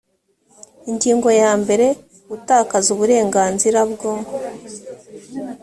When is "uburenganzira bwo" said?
2.95-4.11